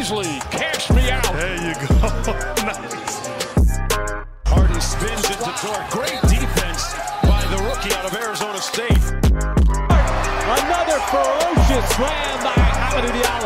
[0.00, 1.22] Bazley, cash me out.
[1.34, 1.92] There you go.
[2.64, 3.28] nice.
[4.46, 5.90] Hardy spins into Dort.
[5.90, 8.96] Great defense by the rookie out of Arizona State.
[10.56, 13.39] Another ferocious slam by Hamidou Diallo.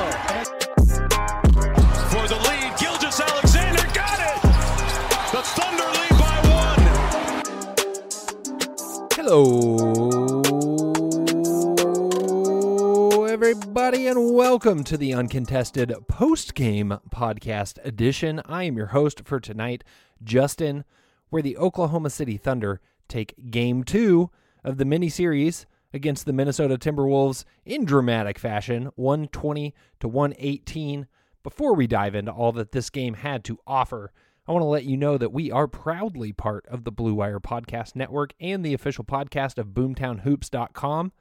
[14.65, 18.41] Welcome to the uncontested post game podcast edition.
[18.47, 19.85] I am your host for tonight,
[20.23, 20.85] Justin,
[21.29, 24.31] where the Oklahoma City Thunder take game two
[24.65, 31.09] of the mini series against the Minnesota Timberwolves in dramatic fashion, 120 to 118.
[31.43, 34.13] Before we dive into all that this game had to offer,
[34.49, 37.39] I want to let you know that we are proudly part of the Blue Wire
[37.39, 41.13] Podcast Network and the official podcast of boomtownhoops.com.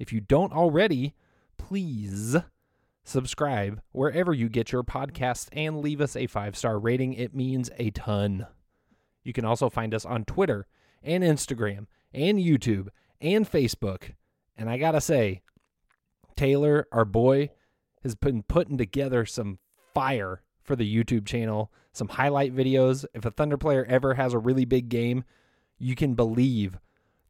[0.00, 1.14] If you don't already,
[1.58, 2.38] please
[3.08, 7.14] subscribe wherever you get your podcasts and leave us a five star rating.
[7.14, 8.46] It means a ton.
[9.22, 10.66] You can also find us on Twitter
[11.02, 12.88] and Instagram and YouTube
[13.20, 14.14] and Facebook.
[14.56, 15.42] And I got to say,
[16.36, 17.50] Taylor, our boy,
[18.02, 19.58] has been putting together some
[19.94, 23.04] fire for the YouTube channel, some highlight videos.
[23.14, 25.24] If a Thunder player ever has a really big game,
[25.78, 26.78] you can believe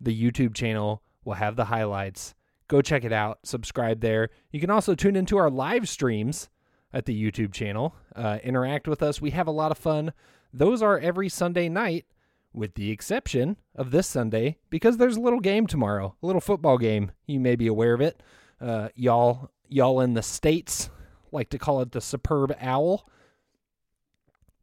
[0.00, 2.34] the YouTube channel will have the highlights.
[2.68, 4.28] Go check it out, subscribe there.
[4.52, 6.50] You can also tune into our live streams
[6.92, 9.20] at the YouTube channel, uh, interact with us.
[9.20, 10.12] We have a lot of fun.
[10.52, 12.06] Those are every Sunday night,
[12.52, 16.78] with the exception of this Sunday, because there's a little game tomorrow, a little football
[16.78, 17.12] game.
[17.26, 18.22] You may be aware of it.
[18.60, 20.90] Uh, y'all, y'all in the states
[21.32, 23.08] like to call it the superb owl.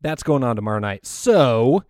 [0.01, 1.05] That's going on tomorrow night.
[1.05, 1.83] So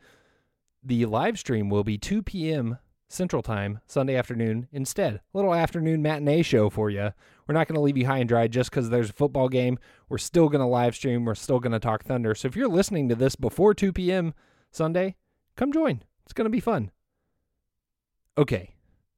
[0.84, 2.78] the live stream will be 2 p.m.
[3.08, 5.22] Central Time, Sunday afternoon instead.
[5.34, 7.12] Little afternoon matinee show for you.
[7.48, 9.78] We're not going to leave you high and dry just because there's a football game.
[10.10, 11.26] We're still going to live stream.
[11.26, 12.34] We're still going to talk Thunder.
[12.34, 14.34] So if you're listening to this before 2 p.m.
[14.72, 15.16] Sunday,
[15.56, 16.02] come join.
[16.24, 16.92] It's going to be fun.
[18.38, 18.76] Okay,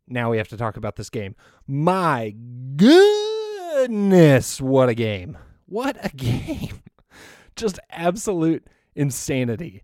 [0.08, 1.36] now we have to talk about this game.
[1.66, 2.36] My
[2.76, 5.38] goodness, what a game!
[5.66, 6.82] What a game!
[7.56, 9.82] Just absolute insanity.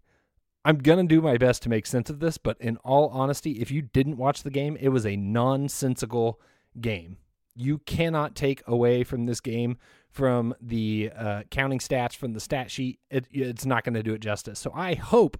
[0.65, 3.53] I'm going to do my best to make sense of this, but in all honesty,
[3.53, 6.39] if you didn't watch the game, it was a nonsensical
[6.79, 7.17] game.
[7.53, 9.77] You cannot take away from this game
[10.09, 12.99] from the uh, counting stats, from the stat sheet.
[13.09, 14.59] It, it's not going to do it justice.
[14.59, 15.37] So I hope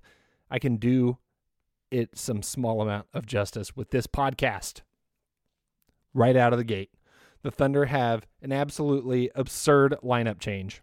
[0.51, 1.17] I can do
[1.89, 4.81] it some small amount of justice with this podcast
[6.13, 6.91] right out of the gate.
[7.43, 10.81] The Thunder have an absolutely absurd lineup change.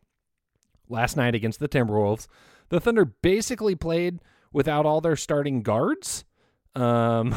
[0.89, 2.27] Last night against the Timberwolves,
[2.71, 4.21] the Thunder basically played
[4.53, 6.25] without all their starting guards.
[6.75, 7.35] Um,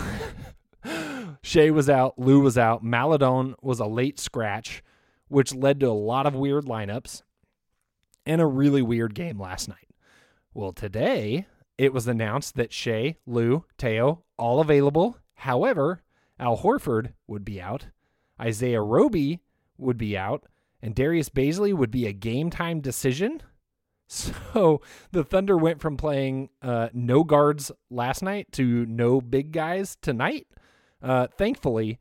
[1.42, 4.82] Shai was out, Lou was out, Maledon was a late scratch,
[5.28, 7.24] which led to a lot of weird lineups
[8.26, 9.90] and a really weird game last night.
[10.54, 11.48] Well, today
[11.78, 15.18] it was announced that Shai, Lou, Teo, all available.
[15.36, 16.02] However,
[16.40, 17.88] Al Horford would be out,
[18.40, 19.42] Isaiah Roby
[19.78, 20.46] would be out,
[20.82, 23.42] and Darius Bazley would be a game time decision.
[24.14, 24.82] So
[25.12, 30.48] the Thunder went from playing uh, no guards last night to no big guys tonight.
[31.02, 32.00] Uh, thankfully,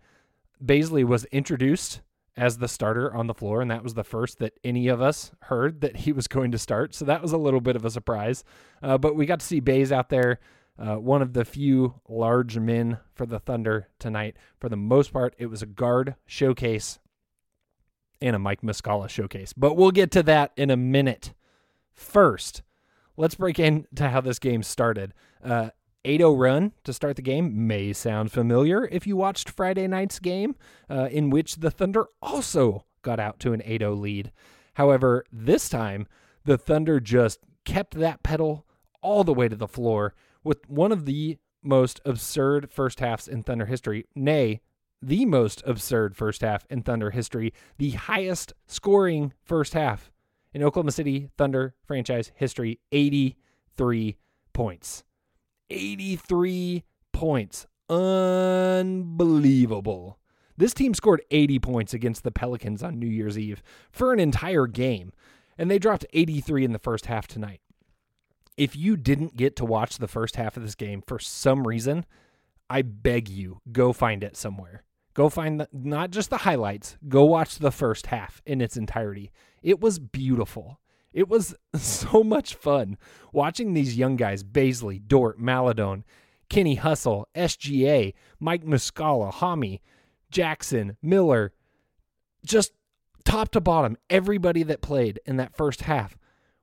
[0.62, 2.02] Bazley was introduced
[2.36, 5.32] as the starter on the floor, and that was the first that any of us
[5.42, 6.94] heard that he was going to start.
[6.94, 8.44] So that was a little bit of a surprise.
[8.82, 10.38] Uh, but we got to see Bays out there,
[10.78, 14.36] uh, one of the few large men for the Thunder tonight.
[14.60, 16.98] For the most part, it was a guard showcase
[18.20, 19.52] and a Mike Muscala showcase.
[19.52, 21.34] But we'll get to that in a minute.
[21.94, 22.62] First,
[23.16, 25.12] let's break into how this game started.
[25.42, 25.70] Uh,
[26.04, 30.56] 8-0 run to start the game may sound familiar if you watched Friday night's game,
[30.90, 34.32] uh, in which the Thunder also got out to an 8-0 lead.
[34.74, 36.06] However, this time
[36.44, 38.66] the Thunder just kept that pedal
[39.00, 43.42] all the way to the floor with one of the most absurd first halves in
[43.42, 44.60] Thunder history, nay,
[45.00, 50.11] the most absurd first half in Thunder history, the highest scoring first half
[50.52, 54.16] in Oklahoma City Thunder franchise history 83
[54.52, 55.04] points.
[55.70, 57.66] 83 points.
[57.88, 60.18] Unbelievable.
[60.56, 64.66] This team scored 80 points against the Pelicans on New Year's Eve for an entire
[64.66, 65.12] game,
[65.56, 67.60] and they dropped 83 in the first half tonight.
[68.56, 72.04] If you didn't get to watch the first half of this game for some reason,
[72.68, 74.84] I beg you, go find it somewhere.
[75.14, 79.30] Go find the, not just the highlights, go watch the first half in its entirety.
[79.62, 80.80] It was beautiful.
[81.12, 82.96] It was so much fun
[83.32, 86.04] watching these young guys Bazley, Dort, Maledon,
[86.48, 89.80] Kenny Hustle, SGA, Mike Muscala, Hami,
[90.30, 91.52] Jackson, Miller,
[92.44, 92.72] just
[93.24, 96.16] top to bottom, everybody that played in that first half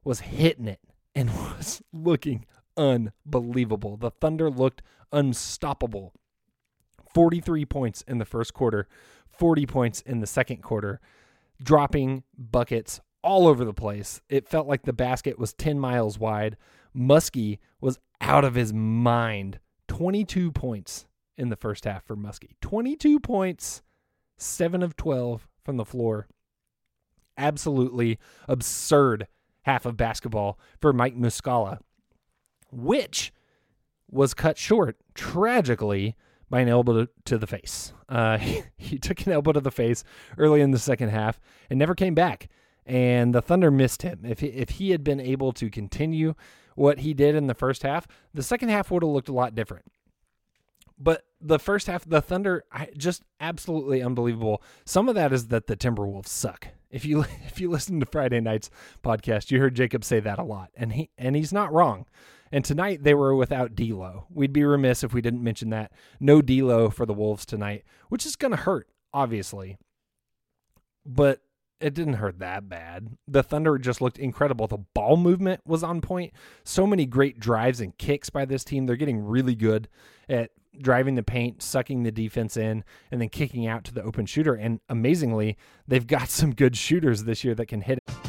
[0.03, 0.79] was hitting it
[1.15, 2.45] and was looking
[2.77, 3.97] unbelievable.
[3.97, 4.81] The Thunder looked
[5.11, 6.13] unstoppable.
[7.13, 8.87] 43 points in the first quarter,
[9.27, 10.99] 40 points in the second quarter,
[11.61, 14.21] dropping buckets all over the place.
[14.29, 16.57] It felt like the basket was 10 miles wide.
[16.93, 19.59] Musky was out of his mind.
[19.87, 21.05] 22 points
[21.37, 22.55] in the first half for Musky.
[22.61, 23.81] 22 points,
[24.37, 26.27] 7 of 12 from the floor.
[27.37, 29.27] Absolutely absurd
[29.63, 31.79] half of basketball for Mike Muscala,
[32.71, 33.31] which
[34.09, 36.15] was cut short tragically
[36.49, 37.93] by an elbow to the face.
[38.07, 40.03] Uh, he, he took an elbow to the face
[40.37, 42.49] early in the second half and never came back.
[42.85, 44.21] And the Thunder missed him.
[44.23, 46.33] If he, if he had been able to continue
[46.75, 49.53] what he did in the first half, the second half would have looked a lot
[49.53, 49.85] different.
[50.97, 52.65] But the first half, the Thunder,
[52.97, 54.61] just absolutely unbelievable.
[54.85, 56.67] Some of that is that the Timberwolves suck.
[56.89, 58.69] If you if you listen to Friday night's
[59.03, 62.05] podcast, you heard Jacob say that a lot, and he and he's not wrong.
[62.51, 64.25] And tonight they were without D'Lo.
[64.29, 65.91] We'd be remiss if we didn't mention that.
[66.19, 69.77] No D'Lo for the Wolves tonight, which is going to hurt, obviously.
[71.05, 71.41] But
[71.79, 73.17] it didn't hurt that bad.
[73.27, 74.67] The Thunder just looked incredible.
[74.67, 76.33] The ball movement was on point.
[76.63, 78.85] So many great drives and kicks by this team.
[78.85, 79.87] They're getting really good
[80.27, 80.51] at
[80.81, 84.55] driving the paint, sucking the defense in, and then kicking out to the open shooter.
[84.55, 85.57] And amazingly,
[85.87, 88.28] they've got some good shooters this year that can hit it.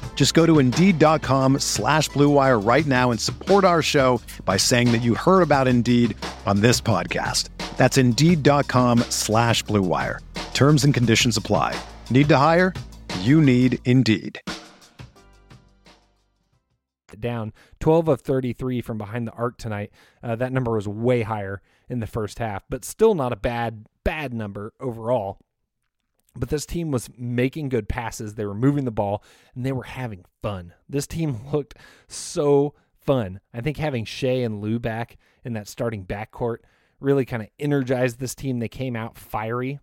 [0.13, 5.01] Just go to Indeed.com slash BlueWire right now and support our show by saying that
[5.01, 6.15] you heard about Indeed
[6.45, 7.49] on this podcast.
[7.75, 10.19] That's Indeed.com slash BlueWire.
[10.53, 11.75] Terms and conditions apply.
[12.11, 12.75] Need to hire?
[13.21, 14.39] You need Indeed.
[17.19, 19.89] Down 12 of 33 from behind the arc tonight.
[20.21, 23.87] Uh, that number was way higher in the first half, but still not a bad,
[24.03, 25.39] bad number overall.
[26.35, 28.35] But this team was making good passes.
[28.35, 29.23] They were moving the ball
[29.53, 30.73] and they were having fun.
[30.87, 31.75] This team looked
[32.07, 33.39] so fun.
[33.53, 36.57] I think having Shai and Lou back in that starting backcourt
[36.99, 38.59] really kind of energized this team.
[38.59, 39.79] They came out fiery.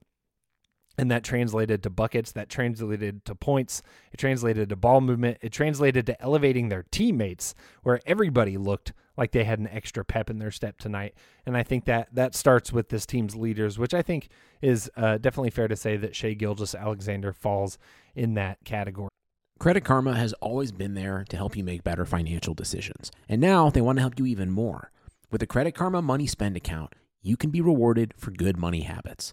[0.99, 5.53] And that translated to buckets, that translated to points, it translated to ball movement, it
[5.53, 10.39] translated to elevating their teammates, where everybody looked like they had an extra pep in
[10.39, 11.15] their step tonight.
[11.47, 14.29] And I think that that starts with this team's leaders, which I think
[14.61, 17.79] is uh, definitely fair to say that Shai Gilgeous Alexander falls
[18.15, 19.11] in that category.
[19.59, 23.11] Credit Karma has always been there to help you make better financial decisions.
[23.29, 24.93] And now they want to help you even more.
[25.31, 29.33] With the Credit Karma Money Spend account, you can be rewarded for good money habits.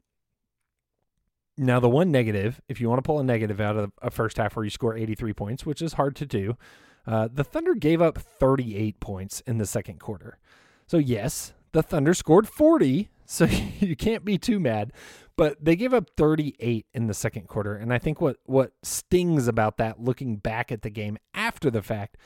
[1.61, 4.37] Now, the one negative, if you want to pull a negative out of a first
[4.37, 6.57] half where you score 83 points, which is hard to do,
[7.05, 10.39] uh, the Thunder gave up 38 points in the second quarter.
[10.87, 13.45] So, yes, the Thunder scored 40, so
[13.79, 14.91] you can't be too mad.
[15.37, 17.75] But they gave up 38 in the second quarter.
[17.75, 21.83] And I think what, what stings about that, looking back at the game after the
[21.83, 22.17] fact,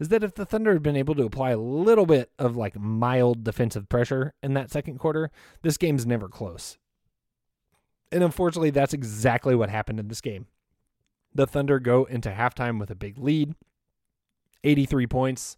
[0.00, 2.76] is that if the Thunder had been able to apply a little bit of like
[2.76, 5.30] mild defensive pressure in that second quarter,
[5.62, 6.76] this game's never close.
[8.12, 10.46] And unfortunately, that's exactly what happened in this game.
[11.34, 13.54] The Thunder go into halftime with a big lead,
[14.64, 15.56] 83 points.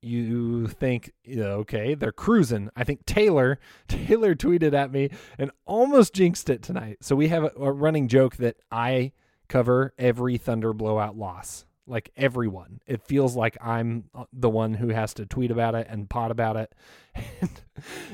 [0.00, 2.70] You think, okay, they're cruising.
[2.74, 6.98] I think Taylor Taylor tweeted at me and almost jinxed it tonight.
[7.02, 9.12] So we have a, running joke that I
[9.48, 12.80] cover every Thunder blowout loss like everyone.
[12.86, 16.30] It feels like I'm uh, the one who has to tweet about it and pot
[16.30, 16.74] about it.
[17.40, 17.50] And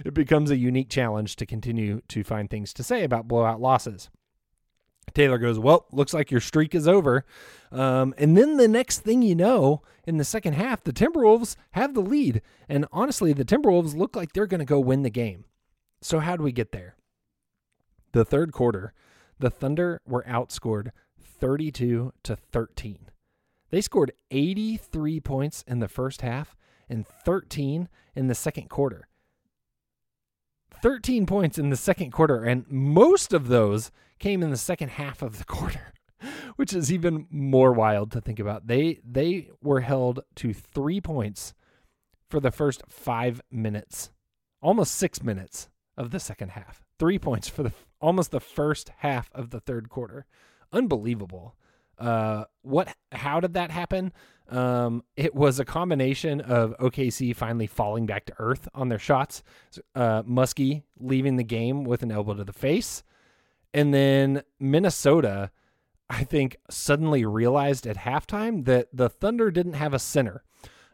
[0.04, 4.10] it becomes a unique challenge to continue to find things to say about blowout losses.
[5.14, 7.24] Taylor goes, Well, looks like your streak is over.
[7.70, 11.94] Um, and then the next thing you know, in the second half, the Timberwolves have
[11.94, 12.42] the lead.
[12.68, 15.44] And honestly, the Timberwolves look like they're going to go win the game.
[16.00, 16.96] So, how do we get there?
[18.12, 18.94] The third quarter,
[19.38, 22.98] the Thunder were outscored 32 to 13.
[23.70, 26.56] They scored 83 points in the first half
[26.88, 29.08] and 13 in the second quarter.
[30.82, 35.22] 13 points in the second quarter, and most of those came in the second half
[35.22, 35.92] of the quarter,
[36.56, 38.66] which is even more wild to think about.
[38.66, 41.54] They they were held to three points
[42.30, 44.10] for the first five minutes,
[44.62, 46.84] almost six minutes of the second half.
[46.98, 50.26] Three points for the almost the first half of the third quarter.
[50.72, 51.56] Unbelievable.
[51.98, 52.94] Uh, what?
[53.12, 54.12] How did that happen?
[54.48, 59.42] Um, it was a combination of OKC finally falling back to earth on their shots,
[59.94, 63.02] uh, Musky leaving the game with an elbow to the face,
[63.74, 65.50] and then Minnesota,
[66.08, 70.44] I think, suddenly realized at halftime that the Thunder didn't have a center.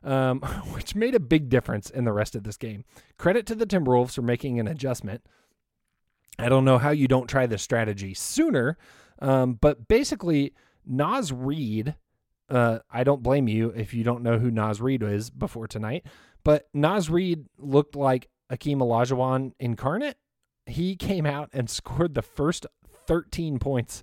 [0.03, 0.41] Um,
[0.75, 2.85] which made a big difference in the rest of this game.
[3.17, 5.23] Credit to the Timberwolves for making an adjustment.
[6.39, 8.77] I don't know how you don't try this strategy sooner,
[9.21, 10.53] um, but basically,
[10.87, 11.95] Naz Reid,
[12.49, 16.07] uh, I don't blame you if you don't know who Naz Reid is before tonight,
[16.43, 20.17] but Naz Reid looked like Akeem Olajuwon incarnate.
[20.67, 22.67] He came out and scored the first
[23.07, 24.03] 13 points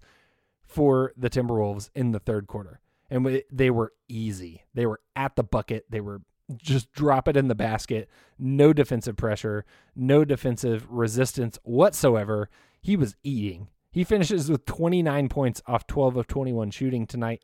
[0.64, 2.80] for the Timberwolves in the third quarter.
[3.10, 4.64] And they were easy.
[4.74, 5.86] They were at the bucket.
[5.90, 6.22] They were
[6.58, 8.10] just drop it in the basket.
[8.40, 12.50] No defensive pressure, no defensive resistance whatsoever.
[12.82, 13.68] He was eating.
[13.92, 17.42] He finishes with 29 points off 12 of 21 shooting tonight.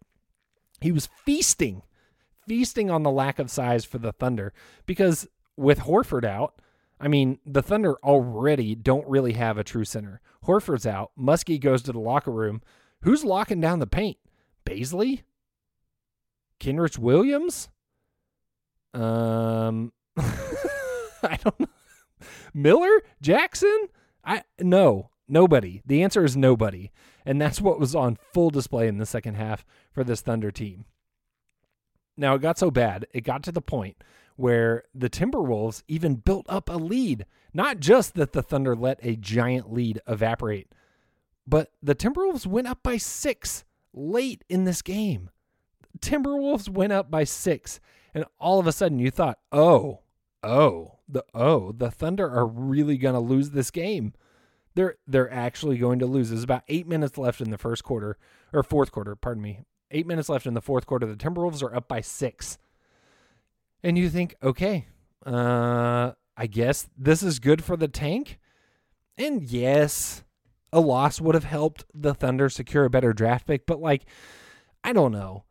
[0.79, 1.81] He was feasting,
[2.47, 4.53] feasting on the lack of size for the Thunder
[4.85, 5.27] because
[5.57, 6.61] with Horford out,
[6.99, 10.21] I mean, the Thunder already don't really have a true center.
[10.45, 11.11] Horford's out.
[11.15, 12.61] Musky goes to the locker room.
[13.01, 14.17] Who's locking down the paint?
[14.65, 15.23] Bazley?
[16.59, 17.69] Kenrich Williams?
[18.93, 21.67] Um, I don't know.
[22.53, 23.03] Miller?
[23.21, 23.89] Jackson?
[24.23, 25.11] I no.
[25.27, 25.81] Nobody.
[25.85, 26.91] The answer is nobody.
[27.25, 30.85] And that's what was on full display in the second half for this Thunder team.
[32.15, 33.97] Now, it got so bad, it got to the point
[34.37, 37.25] where the Timberwolves even built up a lead.
[37.53, 40.71] Not just that the Thunder let a giant lead evaporate,
[41.45, 45.29] but the Timberwolves went up by six late in this game.
[45.99, 47.79] Timberwolves went up by six,
[48.13, 50.01] and all of a sudden you thought, oh,
[50.43, 54.13] oh, the oh, the Thunder are really gonna lose this game.
[54.77, 56.29] They're they're actually going to lose.
[56.29, 58.15] There's about eight minutes left in the first quarter
[58.53, 59.65] or fourth quarter, pardon me.
[59.89, 61.07] Eight minutes left in the fourth quarter.
[61.07, 62.59] The Timberwolves are up by six.
[63.81, 64.85] And you think, okay,
[65.25, 68.37] uh, I guess this is good for the tank.
[69.17, 70.23] And yes,
[70.71, 74.03] a loss would have helped the Thunder secure a better draft pick, but like,
[74.83, 75.45] I don't know.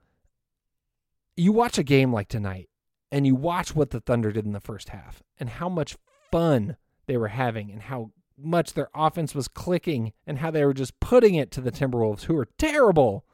[1.37, 2.69] You watch a game like tonight
[3.11, 5.97] and you watch what the Thunder did in the first half and how much
[6.31, 10.75] fun they were having and how much their offense was clicking and how they were
[10.75, 13.25] just putting it to the Timberwolves, who are terrible.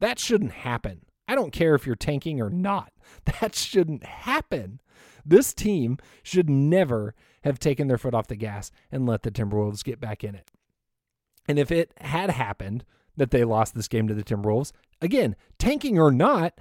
[0.00, 1.02] That shouldn't happen.
[1.26, 2.92] I don't care if you're tanking or not.
[3.40, 4.80] That shouldn't happen.
[5.24, 9.84] This team should never have taken their foot off the gas and let the Timberwolves
[9.84, 10.50] get back in it.
[11.46, 12.84] And if it had happened
[13.16, 16.54] that they lost this game to the Timberwolves, again, tanking or not,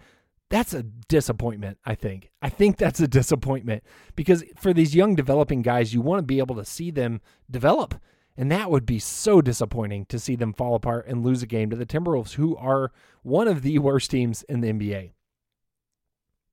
[0.50, 2.30] that's a disappointment, I think.
[2.42, 3.84] I think that's a disappointment
[4.16, 7.96] because for these young developing guys, you want to be able to see them develop.
[8.36, 11.70] And that would be so disappointing to see them fall apart and lose a game
[11.70, 15.12] to the Timberwolves, who are one of the worst teams in the NBA.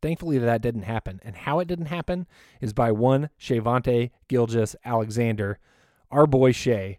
[0.03, 1.21] Thankfully, that didn't happen.
[1.23, 2.27] And how it didn't happen
[2.61, 5.59] is by one Shayvonte Gilgeous Alexander,
[6.11, 6.99] our boy Shai,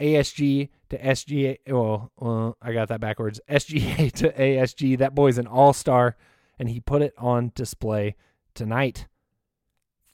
[0.00, 1.58] ASG to SGA.
[1.66, 3.40] Well, well, I got that backwards.
[3.50, 4.98] SGA to ASG.
[4.98, 6.16] That boy's an all star,
[6.58, 8.16] and he put it on display
[8.54, 9.06] tonight.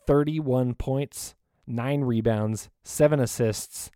[0.07, 1.35] 31 points,
[1.66, 3.90] nine rebounds, seven assists.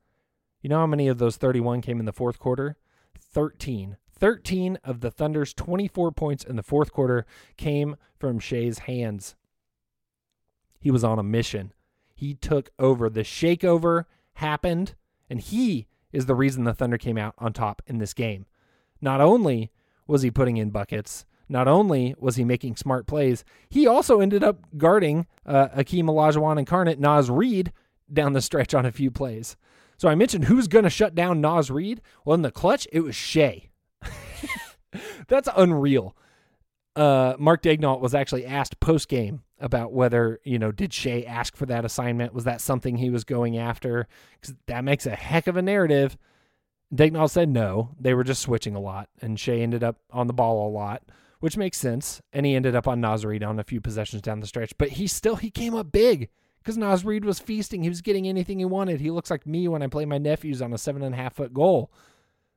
[0.63, 2.77] You know how many of those 31 came in the fourth quarter?
[3.19, 3.97] 13.
[4.19, 7.25] 13 of the Thunder's 24 points in the fourth quarter
[7.57, 9.35] came from Shai's hands.
[10.79, 11.73] He was on a mission.
[12.15, 13.09] He took over.
[13.09, 14.05] The Shaikeover
[14.35, 14.95] happened,
[15.31, 18.47] and he is the reason the Thunder came out on top in this game.
[19.01, 19.71] Not only
[20.07, 24.45] was he putting in buckets, not only was he making smart plays, he also ended
[24.45, 27.73] up guarding uh, Akeem Olajuwon incarnate Naz Reid
[28.13, 29.57] down the stretch on a few plays.
[29.97, 32.01] So I mentioned who's going to shut down Naz Reid.
[32.25, 33.71] Well, in the clutch, it was Shai.
[35.29, 36.17] That's unreal.
[36.97, 41.57] Uh, Mark Daigneault was actually asked post game about whether you know did Shai ask
[41.57, 42.35] for that assignment?
[42.35, 44.09] Was that something he was going after?
[44.41, 46.17] Because that makes a heck of a narrative.
[46.95, 47.91] Daigneault said no.
[48.01, 51.03] They were just switching a lot, and Shai ended up on the ball a lot,
[51.39, 52.21] which makes sense.
[52.33, 54.91] And he ended up on Naz Reid on a few possessions down the stretch, but
[54.91, 56.31] he still he came up big
[56.63, 57.83] because Naz Reid was feasting.
[57.83, 59.01] He was getting anything he wanted.
[59.01, 61.35] He looks like me when I play my nephews on a seven and a half
[61.35, 61.93] foot goal.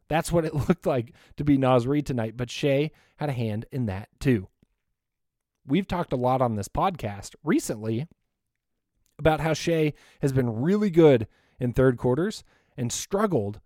[0.08, 3.66] That's what it looked like to be Naz Reid tonight, but Shai had a hand
[3.72, 4.48] in that too.
[5.66, 8.08] We've talked a lot on this podcast recently
[9.18, 11.28] about how Shai has been really good
[11.60, 12.44] in third quarters
[12.76, 13.62] and struggled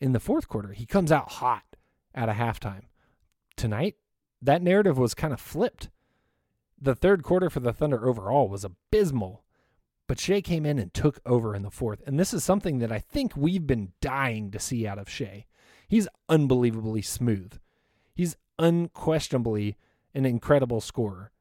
[0.00, 0.72] in the fourth quarter.
[0.72, 1.64] He comes out hot
[2.14, 2.84] at a halftime.
[3.56, 3.96] Tonight,
[4.40, 5.90] that narrative was kind of flipped.
[6.80, 9.44] The third quarter for the Thunder overall was abysmal,
[10.06, 12.02] but Shai came in and took over in the fourth.
[12.06, 15.46] And this is something that I think we've been dying to see out of Shai.
[15.88, 17.58] He's unbelievably smooth.
[18.14, 19.76] He's unquestionably
[20.14, 21.32] an incredible scorer.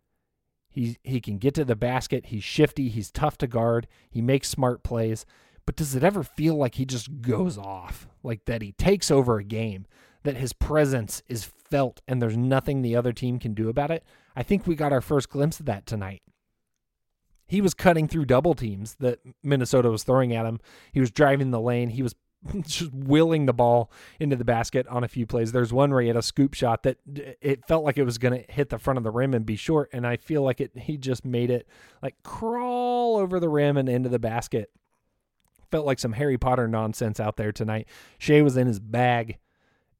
[0.80, 2.28] He he can get to the basket.
[2.28, 2.88] He's shifty.
[2.88, 3.86] He's tough to guard.
[4.10, 5.26] He makes smart plays.
[5.66, 8.08] But does it ever feel like he just goes off?
[8.24, 9.88] Like that he takes over a game,
[10.24, 14.06] that his presence is felt and there's nothing the other team can do about it?
[14.38, 16.22] I think we got our first glimpse of that tonight.
[17.46, 20.62] He was cutting through double teams that Minnesota was throwing at him.
[20.94, 21.90] He was driving the lane.
[21.90, 22.16] He was
[22.62, 25.52] just willing the ball into the basket on a few plays.
[25.52, 28.44] There's one where he had a scoop shot that it felt like it was going
[28.44, 30.72] to hit the front of the rim and be short, and I feel like it.
[30.78, 31.68] He just made it
[32.02, 34.72] like crawl over the rim and into the basket.
[35.72, 37.88] Felt like some Harry Potter nonsense out there tonight.
[38.18, 39.38] Shai was in his bag,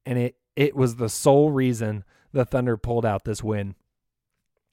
[0.06, 3.74] and it it was the sole reason the Thunder pulled out this win.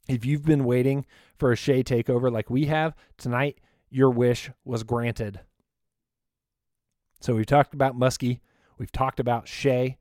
[0.07, 1.05] If you've been waiting
[1.37, 5.41] for a Shai takeover like we have tonight, your wish was granted.
[7.19, 8.41] So we've talked about Musky.
[8.77, 9.97] We've talked about Shai.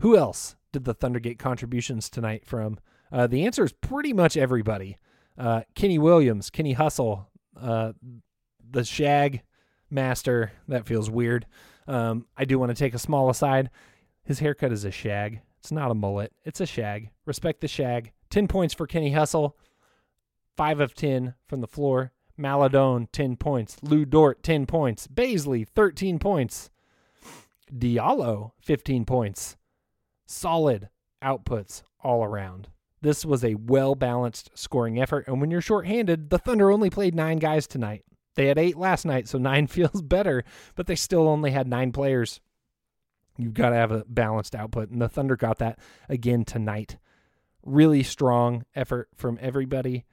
[0.00, 2.78] Who else did the Thunder get contributions tonight from?
[3.10, 4.98] Uh, the answer is pretty much everybody.
[5.38, 7.28] Uh, Kenny Williams, Kenny Hustle,
[7.60, 7.92] uh,
[8.70, 9.42] the Shag
[9.90, 10.52] Master.
[10.68, 11.46] That feels weird.
[11.86, 13.70] Um, I do want to take a small aside.
[14.24, 15.40] His haircut is a shag.
[15.58, 16.32] It's not a mullet.
[16.44, 17.10] It's a shag.
[17.26, 18.12] Respect the shag.
[18.30, 19.56] 10 points for Kenny Hustle.
[20.56, 22.12] 5 of 10 from the floor.
[22.42, 23.76] Maledon, 10 points.
[23.82, 25.06] Lou Dort, 10 points.
[25.06, 26.70] Bazley, 13 points.
[27.72, 29.56] Diallo, 15 points.
[30.26, 30.88] Solid
[31.22, 32.68] outputs all around.
[33.00, 35.26] This was a well balanced scoring effort.
[35.26, 38.04] And when you're shorthanded, the Thunder only played nine guys tonight.
[38.34, 41.92] They had eight last night, so nine feels better, but they still only had nine
[41.92, 42.40] players.
[43.38, 45.78] You've got to have a balanced output, and the Thunder got that
[46.08, 46.96] again tonight.
[47.64, 50.04] Really strong effort from everybody.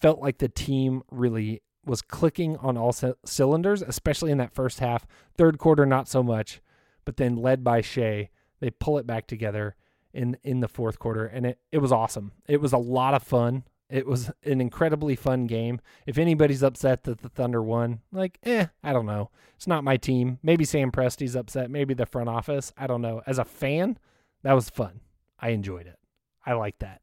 [0.00, 4.80] Felt like the team really was clicking on all c- cylinders, especially in that first
[4.80, 5.06] half.
[5.36, 6.60] Third quarter, not so much,
[7.04, 9.76] but then led by Shai, they pull it back together
[10.12, 12.32] in in the fourth quarter, and it it was awesome.
[12.46, 13.64] It was a lot of fun.
[13.90, 15.80] It was an incredibly fun game.
[16.06, 19.30] If anybody's upset that the Thunder won, like, eh, I don't know.
[19.56, 20.38] It's not my team.
[20.42, 21.70] Maybe Sam Presti's upset.
[21.70, 22.70] Maybe the front office.
[22.76, 23.22] I don't know.
[23.26, 23.98] As a fan,
[24.42, 25.00] that was fun.
[25.40, 25.98] I enjoyed it.
[26.44, 27.00] I like that.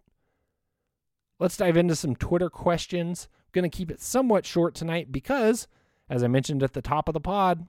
[1.38, 3.28] Let's dive into some Twitter questions.
[3.34, 5.67] I'm going to keep it somewhat short tonight because,
[6.10, 7.67] as I mentioned at the top of the pod,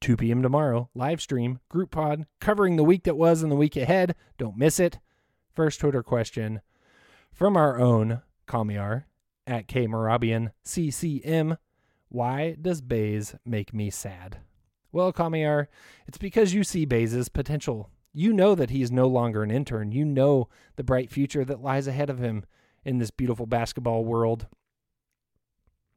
[0.00, 0.42] 2 p.m.
[0.42, 4.14] tomorrow, live stream, group pod, covering the week that was and the week ahead.
[4.38, 4.98] Don't miss it.
[5.54, 6.60] First Twitter question
[7.32, 9.04] from our own Kamiar
[9.46, 11.56] at K Marabian CCM.
[12.08, 14.38] Why does Bays make me sad?
[14.92, 15.66] Well, Kamiar,
[16.06, 17.90] it's because you see Bays' potential.
[18.12, 19.92] You know that he is no longer an intern.
[19.92, 22.44] You know the bright future that lies ahead of him
[22.84, 24.46] in this beautiful basketball world.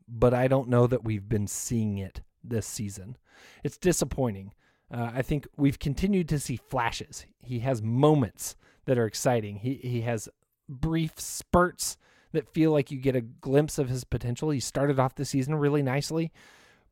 [0.08, 3.17] But I don't know that we've been seeing it this season.
[3.63, 4.54] It's disappointing.
[4.91, 7.25] Uh, I think we've continued to see flashes.
[7.41, 9.58] He has moments that are exciting.
[9.58, 10.30] He he has
[10.69, 11.97] brief spurts
[12.32, 14.51] that feel like you get a glimpse of his potential.
[14.51, 16.32] He started off the season really nicely,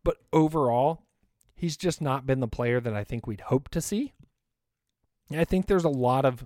[0.04, 1.04] but overall,
[1.56, 4.14] he's just not been the player that I think we'd hope to see.
[5.32, 6.46] I think there's a lot of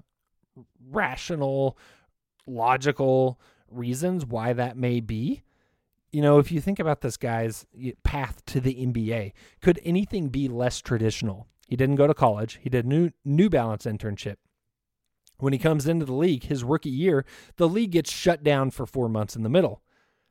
[0.90, 1.78] rational,
[2.46, 5.44] logical reasons why that may be.
[6.12, 7.66] You know, if you think about this guy's
[8.04, 11.48] path to the NBA, could anything be less traditional?
[11.68, 12.60] He didn't go to college.
[12.62, 14.38] He did new New Balance internship.
[15.38, 17.26] When he comes into the league, his rookie year,
[17.58, 19.82] the league gets shut down for 4 months in the middle.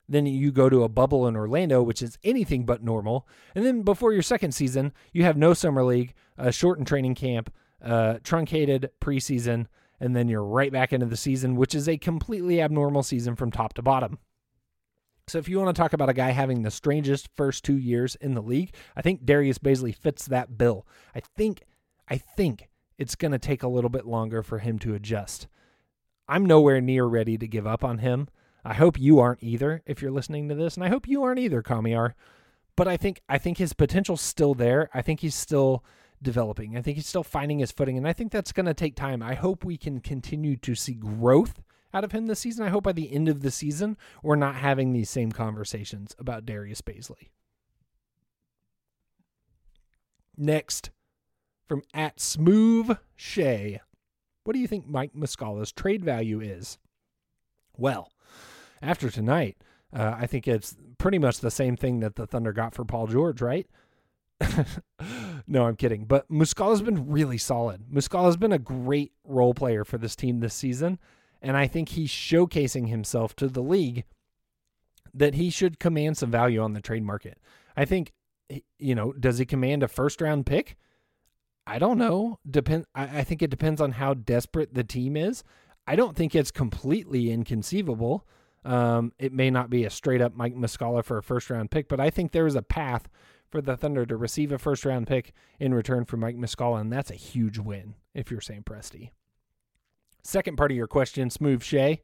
[0.09, 3.29] Then you go to a bubble in Orlando, which is anything but normal.
[3.55, 7.53] And then before your second season, you have no summer league, a shortened training camp,
[7.87, 9.67] uh, truncated preseason,
[10.01, 13.51] and then you're right back into the season, which is a completely abnormal season from
[13.51, 14.19] top to bottom.
[15.29, 18.15] So if you want to talk about a guy having the strangest first two years
[18.17, 20.87] in the league, I think Darius Bazley fits that bill.
[21.15, 21.63] I think
[22.09, 22.69] I think
[22.99, 25.49] it's going to take a little bit longer for him to adjust.
[26.29, 28.29] I'm nowhere near ready to give up on him.
[28.65, 31.41] I hope you aren't either if you're listening to this, and I hope you aren't
[31.41, 32.15] either, Kamiar.
[32.77, 34.91] But I think I think his potential's still there.
[34.95, 35.85] I think he's still
[36.23, 36.77] developing.
[36.77, 39.23] I think he's still finding his footing, and I think that's going to take time.
[39.23, 42.65] I hope we can continue to see growth out of him this season.
[42.65, 46.47] I hope by the end of the season, we're not having these same conversations about
[46.47, 47.31] Darius Bazley.
[50.37, 50.91] Next,
[51.67, 53.81] from at Smooth Shay.
[54.45, 56.79] What do you think Mike Muscala's trade value is?
[57.77, 58.13] Well,
[58.81, 59.57] after tonight,
[59.93, 63.07] uh, I think it's pretty much the same thing that the Thunder got for Paul
[63.07, 63.67] George, right?
[65.47, 66.05] no, I'm kidding.
[66.05, 67.83] But Muscala's been really solid.
[67.93, 70.99] Muscala's been a great role player for this team this season.
[71.43, 74.05] And I think he's showcasing himself to the league
[75.15, 77.39] that he should command some value on the trade market.
[77.77, 78.13] I think,
[78.79, 80.77] you know, does he command a first round pick?
[81.67, 82.39] I don't know.
[82.49, 82.87] Depend.
[82.95, 85.45] I, I think it depends on how desperate the team is.
[85.87, 88.27] I don't think it's completely inconceivable.
[88.65, 91.89] Um, it may not be a straight up Mike Muscala for a first round pick,
[91.89, 93.09] but I think there is a path
[93.57, 96.93] for the Thunder to receive a first round pick in return for Mike Muscala, and
[96.93, 99.13] that's a huge win if you're Sam Presti.
[100.23, 102.03] Second part of your question, Smooth Shay.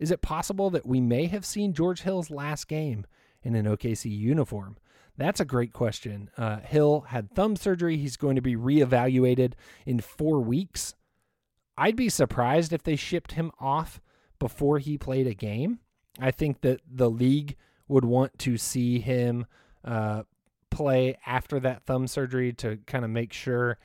[0.00, 3.06] Is it possible that we may have seen George Hill's last game
[3.44, 4.76] in an OKC uniform?
[5.16, 6.30] That's a great question.
[6.36, 7.96] Uh, Hill had thumb surgery.
[7.96, 9.52] He's going to be reevaluated
[9.86, 10.96] in four weeks.
[11.78, 14.00] I'd be surprised if they shipped him off
[14.40, 15.78] before he played a game.
[16.18, 17.54] I think that the league
[17.86, 19.46] would want to see him
[19.84, 20.22] uh,
[20.72, 23.78] play after that thumb surgery to kind of make sure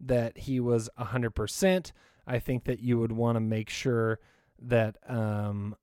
[0.00, 1.92] that he was 100%.
[2.26, 4.20] I think that you would want to make sure
[4.60, 5.74] that um,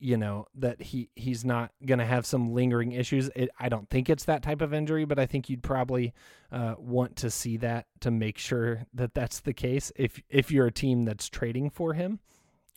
[0.00, 3.30] you know that he he's not going to have some lingering issues.
[3.36, 6.14] It, I don't think it's that type of injury, but I think you'd probably
[6.50, 9.92] uh, want to see that to make sure that that's the case.
[9.96, 12.18] If if you're a team that's trading for him,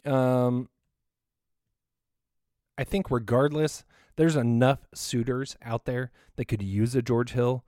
[0.05, 0.69] um,
[2.77, 7.63] I think regardless, there's enough suitors out there that could use a George Hill,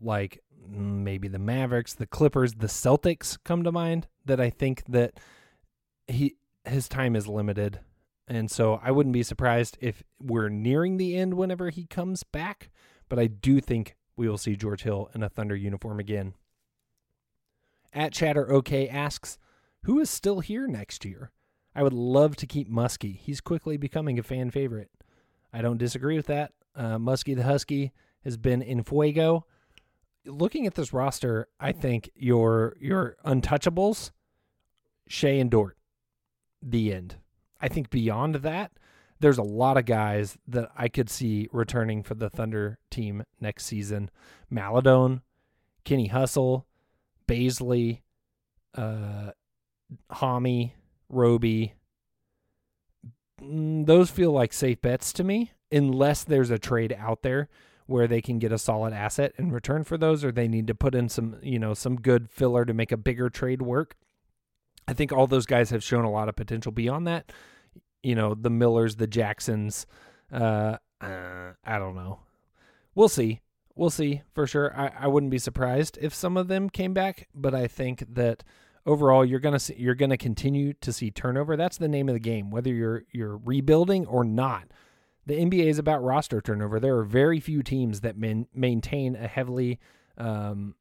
[0.00, 4.84] like mm, maybe the Mavericks, the Clippers, the Celtics come to mind that I think
[4.88, 5.14] that
[6.06, 7.80] he his time is limited.
[8.26, 12.70] And so I wouldn't be surprised if we're nearing the end whenever he comes back,
[13.08, 16.34] but I do think we will see George Hill in a Thunder uniform again.
[17.92, 19.38] At Chatter OK asks,
[19.82, 21.30] who is still here next year?
[21.74, 23.12] I would love to keep Musky.
[23.12, 24.90] He's quickly becoming a fan favorite.
[25.54, 26.52] I don't disagree with that.
[26.74, 27.92] Uh, Musky the Husky
[28.24, 29.46] has been in Fuego
[30.26, 34.10] looking at this roster, I think your your untouchables,
[35.06, 35.76] Shai and Dort.
[36.62, 37.16] the end.
[37.60, 38.72] I think beyond that,
[39.20, 43.66] there's a lot of guys that I could see returning for the Thunder team next
[43.66, 44.10] season.
[44.50, 45.22] Maledon,
[45.84, 46.66] Kenny Hustle,
[47.28, 48.00] Bazley,
[48.74, 49.30] uh,
[50.10, 50.72] Hami,
[51.08, 51.74] Roby.
[53.44, 57.48] Mm, those feel like safe bets to me, unless there's a trade out there
[57.86, 60.74] where they can get a solid asset in return for those, or they need to
[60.74, 63.94] put in some, you know, some good filler to make a bigger trade work.
[64.88, 67.30] I think all those guys have shown a lot of potential beyond that.
[68.02, 69.86] You know, the Millers, the Jacksons.
[70.32, 72.20] Uh, uh, I don't know.
[72.94, 73.40] We'll see.
[73.74, 74.74] We'll see for sure.
[74.78, 78.44] I, I wouldn't be surprised if some of them came back, but I think that
[78.86, 81.56] overall you're gonna you're gonna continue to see turnover.
[81.56, 84.68] That's the name of the game, whether you're you're rebuilding or not.
[85.26, 86.78] The NBA is about roster turnover.
[86.78, 89.78] There are very few teams that man, maintain a heavily
[90.18, 90.74] um,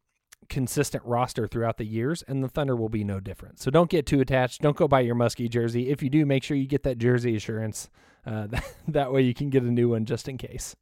[0.49, 3.59] consistent roster throughout the years, and the Thunder will be no different.
[3.59, 4.61] So don't get too attached.
[4.61, 5.89] Don't go buy your Musky jersey.
[5.89, 7.89] If you do, make sure you get that jersey assurance.
[8.25, 10.75] Uh, that, that way you can get a new one just in case.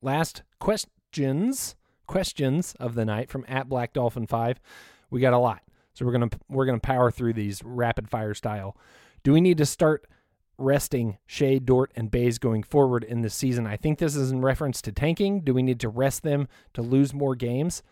[0.00, 1.76] Last questions
[2.06, 4.60] questions of the night from at Black Dolphin Five.
[5.14, 8.76] We got a lot, so we're gonna we're gonna power through these rapid fire style.
[9.22, 10.08] Do we need to start
[10.58, 13.64] resting Shai, Dort, and Bays going forward in this season.
[13.64, 15.42] I think this is in reference to tanking.
[15.42, 17.84] Do we need to rest them to lose more games?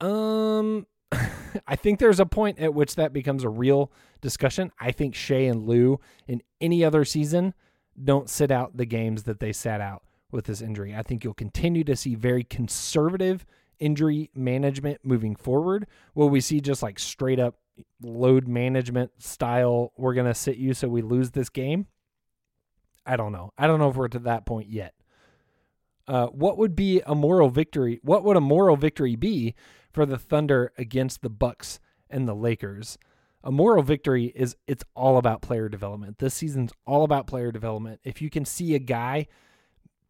[0.00, 0.86] Um,
[1.66, 3.90] I think there's a point at which that becomes a real
[4.20, 4.70] discussion.
[4.78, 7.54] I think Shai and Lou in any other season
[8.02, 10.94] don't sit out the games that they sat out with this injury.
[10.94, 13.44] I think you'll continue to see very conservative
[13.84, 15.86] injury management moving forward.
[16.14, 17.56] Will we see just like straight up
[18.02, 21.86] load management style, we're going to sit you so we lose this game.
[23.06, 23.52] I don't know.
[23.58, 24.94] I don't know if we're to that point yet.
[26.06, 28.00] Uh, what would be a moral victory?
[28.02, 29.54] What would a moral victory be
[29.90, 32.98] for the Thunder against the Bucks and the Lakers?
[33.42, 36.18] A moral victory is it's all about player development.
[36.18, 38.00] This season's all about player development.
[38.04, 39.26] If you can see a guy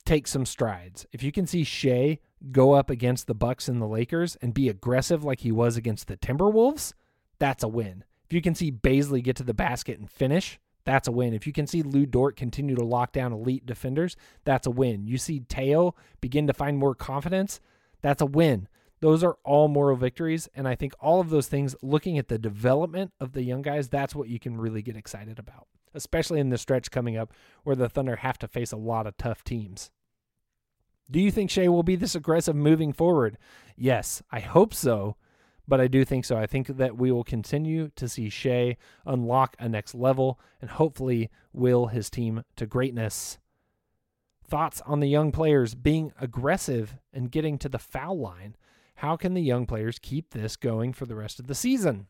[0.04, 2.18] take some strides, if you can see Shai
[2.52, 6.09] go up against the Bucks and the Lakers and be aggressive like he was against
[6.09, 6.92] the Timberwolves,
[7.38, 8.04] that's a win.
[8.26, 11.33] If you can see Bazley get to the basket and finish, that's a win.
[11.35, 15.07] If you can see Lou Dort continue to lock down elite defenders, that's a win.
[15.07, 17.61] You see Teo begin to find more confidence,
[18.02, 18.68] that's a win.
[19.00, 20.48] Those are all moral victories.
[20.54, 23.88] And I think all of those things, looking at the development of the young guys,
[23.88, 27.33] that's what you can really get excited about, especially in the stretch coming up
[27.64, 29.90] where the Thunder have to face a lot of tough teams.
[31.11, 33.38] Do you think Shai will be this aggressive moving forward?
[33.77, 35.17] Yes, I hope so
[35.67, 36.37] but I do think so.
[36.37, 41.31] I think that we will continue to see Shai unlock a next level and hopefully
[41.53, 43.38] will his team to greatness.
[44.47, 48.57] Thoughts on the young players being aggressive and getting to the foul line.
[48.97, 52.07] How can the young players keep this going for the rest of the season?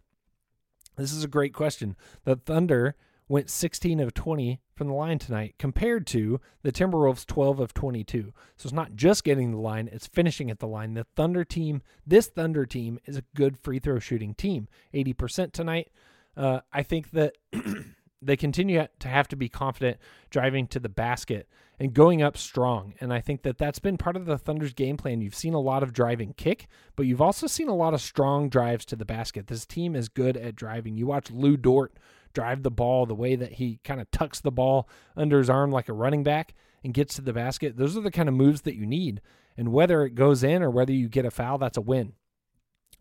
[0.96, 1.96] This is a great question.
[2.24, 2.96] The Thunder
[3.28, 8.32] went 16 of 20 from the line tonight compared to the Timberwolves 12 of 22.
[8.56, 10.94] So it's not just getting the line, it's finishing at the line.
[10.94, 14.68] The Thunder team, this Thunder team is a good free throw shooting team.
[14.92, 15.90] 80% tonight.
[16.36, 17.36] Uh, I think that
[18.22, 19.98] they continue to have to be confident
[20.30, 22.94] driving to the basket and going up strong.
[23.00, 25.20] And I think that that's been part of the Thunder's game plan.
[25.20, 28.48] You've seen a lot of driving kick, but you've also seen a lot of strong
[28.48, 29.48] drives to the basket.
[29.48, 30.96] This team is good at driving.
[30.96, 31.94] You watch Lou Dort
[32.34, 35.70] drive the ball, the way that he kind of tucks the ball under his arm
[35.70, 37.76] like a running back and gets to the basket.
[37.76, 39.20] Those are the kind of moves that you need.
[39.56, 42.12] And whether it goes in or whether you get a foul, that's a win.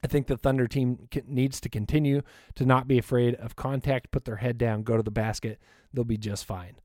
[0.03, 2.21] I think the Thunder team needs to continue
[2.55, 5.59] to not be afraid of contact, put their head down, go to the basket.
[5.93, 6.75] They'll be just fine.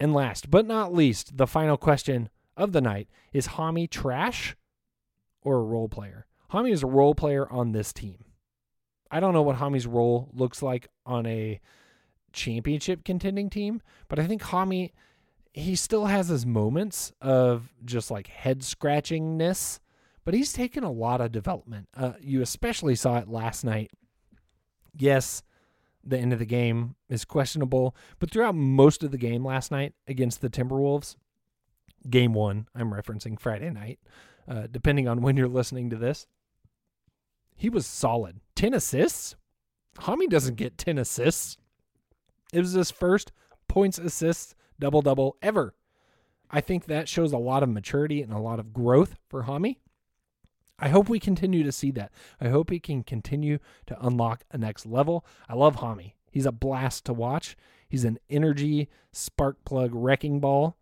[0.00, 4.56] And last but not least, the final question of the night is Hami trash
[5.42, 6.26] or a role player?
[6.52, 8.24] Hami is a role player on this team.
[9.10, 11.60] I don't know what Hami's role looks like on a
[12.32, 14.90] championship contending team, but I think Hami
[15.52, 19.80] he still has his moments of just like head scratchingness,
[20.24, 21.88] but he's taken a lot of development.
[21.96, 23.90] Uh, you especially saw it last night.
[24.96, 25.42] Yes,
[26.04, 29.94] the end of the game is questionable, but throughout most of the game last night
[30.06, 31.16] against the Timberwolves,
[32.08, 33.98] game one, I'm referencing Friday night,
[34.46, 36.26] uh, depending on when you're listening to this,
[37.56, 38.40] he was solid.
[38.58, 39.36] 10 assists?
[40.00, 41.58] Hami doesn't get 10 assists.
[42.52, 43.30] It was his first
[43.68, 45.76] points, assists, double double ever.
[46.50, 49.76] I think that shows a lot of maturity and a lot of growth for Hami.
[50.76, 52.10] I hope we continue to see that.
[52.40, 55.24] I hope he can continue to unlock a next level.
[55.48, 56.14] I love Hami.
[56.32, 57.56] He's a blast to watch.
[57.88, 60.76] He's an energy spark plug wrecking ball.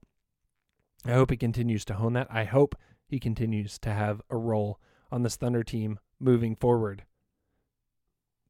[1.05, 2.29] I hope he continues to hone that.
[2.31, 2.75] I hope
[3.07, 4.81] he continues to have a role
[5.13, 7.05] on this Thunder team moving forward.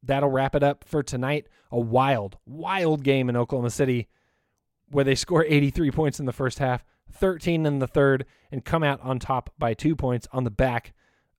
[0.03, 1.47] That'll wrap it up for tonight.
[1.71, 4.07] A wild, wild game in Oklahoma City
[4.89, 8.83] where they score 83 points in the first half, 13 in the third, and come
[8.83, 10.93] out on top by two points on the back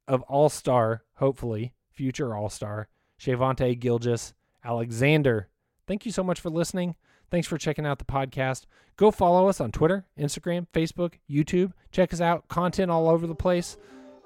[0.06, 2.88] of All Star, hopefully, future All Star,
[3.20, 5.48] Shavonte Gilgeous Alexander.
[5.86, 6.94] Thank you so much for listening.
[7.30, 8.64] Thanks for checking out the podcast.
[8.96, 11.72] Go follow us on Twitter, Instagram, Facebook, YouTube.
[11.92, 12.48] Check us out.
[12.48, 13.76] Content all over the place.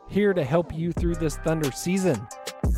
[0.09, 2.27] Here to help you through this Thunder season.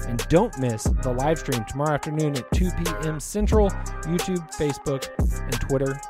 [0.07, 3.21] And don't miss the live stream tomorrow afternoon at 2 p.m.
[3.21, 3.71] Central,
[4.03, 6.01] YouTube, Facebook, and Twitter.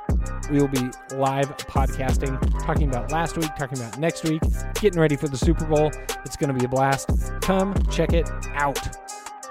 [0.50, 4.42] We will be live podcasting, talking about last week, talking about next week,
[4.74, 5.90] getting ready for the Super Bowl.
[6.24, 7.10] It's going to be a blast.
[7.40, 8.78] Come check it out.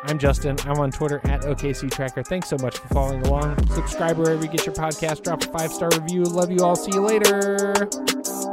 [0.05, 0.57] I'm Justin.
[0.65, 2.23] I'm on Twitter at OKC Tracker.
[2.23, 3.65] Thanks so much for following along.
[3.69, 5.23] Subscribe wherever you get your podcast.
[5.23, 6.23] Drop a five star review.
[6.23, 6.75] Love you all.
[6.75, 8.52] See you later.